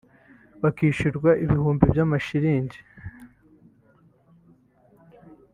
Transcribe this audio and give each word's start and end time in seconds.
bakishyurwa 0.61 1.29
ibihumbi 1.43 1.83
by’amashilingi 1.91 2.79